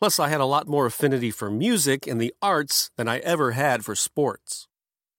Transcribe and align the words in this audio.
Plus, 0.00 0.18
I 0.18 0.28
had 0.28 0.40
a 0.40 0.46
lot 0.46 0.68
more 0.68 0.86
affinity 0.86 1.30
for 1.30 1.50
music 1.50 2.06
and 2.06 2.20
the 2.20 2.34
arts 2.42 2.90
than 2.96 3.08
I 3.08 3.18
ever 3.18 3.52
had 3.52 3.84
for 3.84 3.94
sports. 3.94 4.68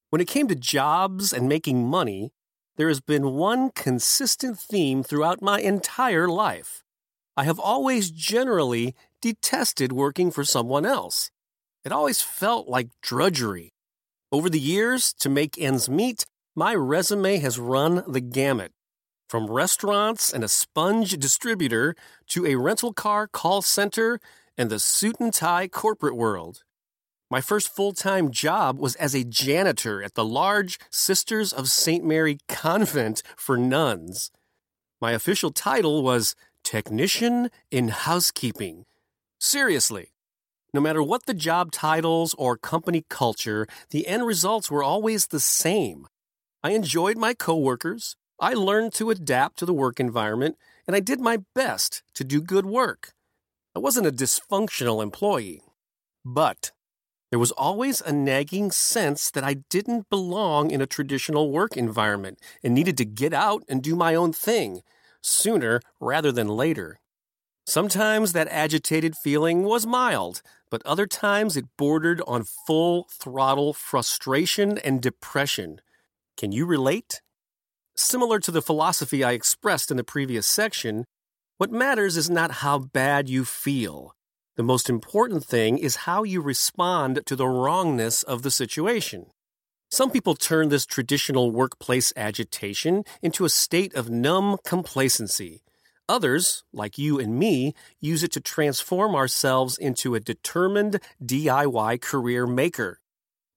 When 0.09 0.21
it 0.21 0.27
came 0.27 0.47
to 0.47 0.55
jobs 0.55 1.33
and 1.33 1.49
making 1.49 1.87
money, 1.87 2.31
there 2.77 2.87
has 2.89 3.01
been 3.01 3.33
one 3.33 3.71
consistent 3.71 4.59
theme 4.59 5.01
throughout 5.01 5.41
my 5.41 5.59
entire 5.59 6.27
life. 6.27 6.83
I 7.37 7.45
have 7.45 7.59
always 7.59 8.11
generally 8.11 8.95
detested 9.21 9.91
working 9.91 10.31
for 10.31 10.43
someone 10.43 10.85
else. 10.85 11.31
It 11.83 11.91
always 11.91 12.21
felt 12.21 12.67
like 12.67 12.89
drudgery. 13.01 13.73
Over 14.31 14.49
the 14.49 14.59
years, 14.59 15.13
to 15.19 15.29
make 15.29 15.59
ends 15.59 15.89
meet, 15.89 16.25
my 16.55 16.73
resume 16.73 17.37
has 17.37 17.59
run 17.59 18.03
the 18.07 18.21
gamut. 18.21 18.71
From 19.27 19.51
restaurants 19.51 20.31
and 20.31 20.43
a 20.43 20.47
sponge 20.47 21.17
distributor 21.17 21.95
to 22.27 22.45
a 22.45 22.55
rental 22.55 22.93
car 22.93 23.27
call 23.27 23.61
center 23.61 24.19
and 24.57 24.69
the 24.69 24.79
suit 24.79 25.19
and 25.19 25.33
tie 25.33 25.67
corporate 25.67 26.15
world. 26.15 26.63
My 27.29 27.41
first 27.41 27.73
full 27.73 27.93
time 27.93 28.31
job 28.31 28.79
was 28.79 28.95
as 28.95 29.15
a 29.15 29.23
janitor 29.23 30.03
at 30.03 30.13
the 30.13 30.25
large 30.25 30.79
Sisters 30.89 31.51
of 31.51 31.69
St. 31.69 32.05
Mary 32.05 32.37
Convent 32.47 33.23
for 33.35 33.57
nuns. 33.57 34.31
My 35.01 35.11
official 35.11 35.51
title 35.51 36.03
was 36.03 36.35
Technician 36.63 37.49
in 37.71 37.89
Housekeeping. 37.89 38.85
Seriously, 39.39 40.13
no 40.73 40.81
matter 40.81 41.01
what 41.01 41.25
the 41.25 41.33
job 41.33 41.71
titles 41.71 42.35
or 42.37 42.57
company 42.57 43.05
culture, 43.09 43.65
the 43.89 44.07
end 44.07 44.25
results 44.25 44.69
were 44.69 44.83
always 44.83 45.27
the 45.27 45.39
same. 45.39 46.07
I 46.63 46.71
enjoyed 46.71 47.17
my 47.17 47.33
coworkers, 47.33 48.15
I 48.39 48.53
learned 48.53 48.93
to 48.95 49.09
adapt 49.09 49.57
to 49.59 49.65
the 49.65 49.73
work 49.73 49.99
environment, 49.99 50.57
and 50.85 50.95
I 50.95 50.99
did 50.99 51.19
my 51.19 51.39
best 51.53 52.03
to 52.15 52.23
do 52.23 52.41
good 52.41 52.65
work. 52.65 53.14
I 53.75 53.79
wasn't 53.79 54.07
a 54.07 54.11
dysfunctional 54.11 55.03
employee. 55.03 55.61
But 56.23 56.71
there 57.29 57.39
was 57.39 57.51
always 57.51 57.99
a 57.99 58.13
nagging 58.13 58.71
sense 58.71 59.29
that 59.31 59.43
I 59.43 59.55
didn't 59.69 60.09
belong 60.09 60.71
in 60.71 60.79
a 60.79 60.87
traditional 60.87 61.51
work 61.51 61.75
environment 61.75 62.39
and 62.63 62.73
needed 62.73 62.97
to 62.97 63.05
get 63.05 63.33
out 63.33 63.63
and 63.67 63.83
do 63.83 63.95
my 63.95 64.15
own 64.15 64.31
thing, 64.31 64.81
sooner 65.21 65.81
rather 65.99 66.31
than 66.31 66.47
later. 66.47 66.99
Sometimes 67.67 68.31
that 68.31 68.47
agitated 68.49 69.15
feeling 69.17 69.63
was 69.63 69.85
mild, 69.85 70.41
but 70.69 70.85
other 70.85 71.07
times 71.07 71.57
it 71.57 71.65
bordered 71.77 72.21
on 72.27 72.43
full 72.43 73.07
throttle 73.11 73.73
frustration 73.73 74.77
and 74.77 75.01
depression. 75.01 75.81
Can 76.37 76.51
you 76.51 76.65
relate? 76.65 77.21
Similar 77.97 78.39
to 78.41 78.51
the 78.51 78.61
philosophy 78.61 79.23
I 79.23 79.31
expressed 79.31 79.89
in 79.89 79.97
the 79.97 80.03
previous 80.03 80.45
section, 80.45 81.05
what 81.57 81.71
matters 81.71 82.17
is 82.17 82.29
not 82.29 82.51
how 82.51 82.77
bad 82.77 83.29
you 83.29 83.45
feel. 83.45 84.13
The 84.57 84.63
most 84.63 84.89
important 84.89 85.45
thing 85.45 85.77
is 85.77 86.03
how 86.07 86.23
you 86.23 86.41
respond 86.41 87.21
to 87.25 87.35
the 87.35 87.47
wrongness 87.47 88.23
of 88.23 88.41
the 88.41 88.51
situation. 88.51 89.27
Some 89.89 90.11
people 90.11 90.35
turn 90.35 90.67
this 90.67 90.85
traditional 90.85 91.51
workplace 91.51 92.11
agitation 92.17 93.03
into 93.21 93.45
a 93.45 93.49
state 93.49 93.93
of 93.95 94.09
numb 94.09 94.57
complacency. 94.65 95.61
Others, 96.09 96.65
like 96.73 96.97
you 96.97 97.19
and 97.19 97.39
me, 97.39 97.73
use 98.01 98.21
it 98.21 98.33
to 98.33 98.41
transform 98.41 99.15
ourselves 99.15 99.77
into 99.77 100.13
a 100.13 100.19
determined 100.19 100.99
DIY 101.23 102.01
career 102.01 102.45
maker. 102.45 102.99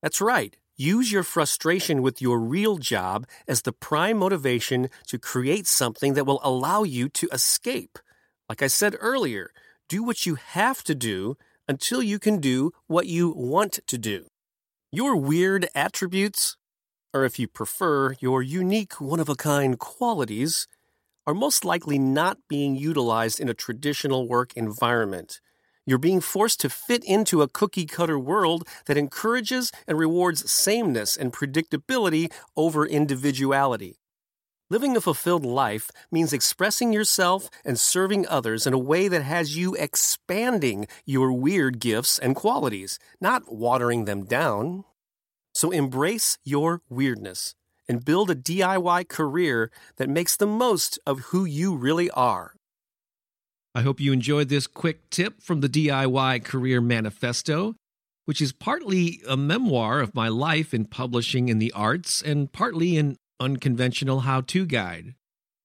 That's 0.03 0.21
right. 0.21 0.57
Use 0.81 1.11
your 1.11 1.25
frustration 1.25 2.03
with 2.03 2.23
your 2.23 2.39
real 2.39 2.77
job 2.77 3.27
as 3.49 3.63
the 3.63 3.73
prime 3.73 4.17
motivation 4.17 4.89
to 5.09 5.19
create 5.19 5.67
something 5.67 6.15
that 6.15 6.25
will 6.25 6.39
allow 6.45 6.85
you 6.85 7.09
to 7.09 7.29
escape. 7.33 7.99
Like 8.49 8.63
I 8.63 8.69
said 8.69 8.95
earlier, 9.01 9.51
do 9.89 10.05
what 10.05 10.25
you 10.25 10.37
have 10.37 10.85
to 10.85 10.95
do 10.95 11.37
until 11.67 12.01
you 12.01 12.21
can 12.21 12.39
do 12.39 12.71
what 12.87 13.09
you 13.09 13.31
want 13.31 13.81
to 13.89 13.99
do. 13.99 14.29
Your 14.93 15.17
weird 15.17 15.67
attributes, 15.75 16.57
or 17.13 17.25
if 17.25 17.41
you 17.41 17.49
prefer, 17.49 18.15
your 18.21 18.41
unique 18.41 19.01
one 19.01 19.19
of 19.19 19.29
a 19.29 19.35
kind 19.35 19.81
qualities, 19.81 20.69
are 21.27 21.35
most 21.35 21.65
likely 21.65 21.99
not 21.99 22.39
being 22.49 22.77
utilized 22.77 23.41
in 23.41 23.49
a 23.49 23.55
traditional 23.55 24.29
work 24.29 24.53
environment. 24.55 25.41
You're 25.89 25.97
being 25.97 26.21
forced 26.21 26.61
to 26.61 26.69
fit 26.69 27.03
into 27.05 27.41
a 27.41 27.49
cookie 27.49 27.87
cutter 27.87 28.19
world 28.19 28.69
that 28.85 28.99
encourages 28.99 29.73
and 29.87 29.97
rewards 29.97 30.53
sameness 30.53 31.17
and 31.17 31.33
predictability 31.33 32.31
over 32.59 32.85
individuality. 32.85 33.97
Living 34.69 34.99
a 34.99 35.01
fulfilled 35.01 35.47
life 35.47 35.91
means 36.13 36.35
expressing 36.35 36.93
yourself 36.93 37.49
and 37.65 37.81
serving 37.81 38.29
others 38.29 38.67
in 38.67 38.75
a 38.75 38.79
way 38.79 39.09
that 39.09 39.23
has 39.23 39.57
you 39.57 39.75
expanding 39.77 40.87
your 41.07 41.33
weird 41.33 41.81
gifts 41.81 42.19
and 42.19 42.37
qualities, 42.37 42.99
not 43.19 43.51
watering 43.51 44.05
them 44.05 44.27
down. 44.27 44.85
So 45.55 45.71
embrace 45.71 46.37
your 46.45 46.83
weirdness 46.91 47.55
and 47.89 48.05
build 48.05 48.31
a 48.31 48.35
DIY 48.35 49.09
career 49.09 49.71
that 49.97 50.11
makes 50.11 50.37
the 50.37 50.47
most 50.47 50.99
of 51.07 51.31
who 51.31 51.47
you 51.47 51.75
really 51.75 52.11
are. 52.11 52.58
I 53.79 53.83
hope 53.83 54.01
you 54.01 54.13
enjoyed 54.13 54.49
this 54.49 54.67
quick 54.67 55.09
tip 55.09 55.41
from 55.41 55.61
the 55.61 55.69
DIY 55.69 56.43
Career 56.43 56.81
Manifesto, 56.81 57.77
which 58.25 58.41
is 58.41 58.51
partly 58.51 59.21
a 59.29 59.37
memoir 59.37 60.01
of 60.01 60.17
my 60.17 60.27
life 60.27 60.75
in 60.75 60.85
publishing 60.85 61.49
in 61.49 61.61
the 61.61 61.71
arts 61.71 62.21
and 62.21 62.51
partly 62.51 62.97
an 62.97 63.19
unconventional 63.39 64.23
how 64.23 64.41
to 64.41 64.67
guide. 64.67 65.15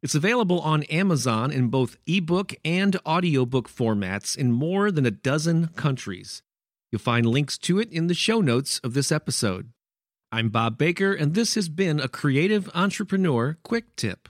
It's 0.04 0.14
available 0.14 0.60
on 0.60 0.84
Amazon 0.84 1.52
in 1.52 1.70
both 1.70 1.98
ebook 2.06 2.54
and 2.64 2.98
audiobook 3.04 3.68
formats 3.68 4.38
in 4.38 4.52
more 4.52 4.92
than 4.92 5.08
a 5.08 5.10
dozen 5.10 5.70
countries. 5.70 6.44
You'll 6.92 7.00
find 7.00 7.26
links 7.26 7.58
to 7.58 7.80
it 7.80 7.92
in 7.92 8.06
the 8.06 8.14
show 8.14 8.42
notes 8.42 8.80
of 8.84 8.94
this 8.94 9.12
episode. 9.12 9.72
I'm 10.32 10.50
Bob 10.50 10.78
Baker, 10.78 11.14
and 11.14 11.34
this 11.34 11.56
has 11.56 11.68
been 11.68 12.00
a 12.00 12.08
Creative 12.08 12.70
Entrepreneur 12.76 13.58
Quick 13.64 13.96
Tip. 13.96 14.30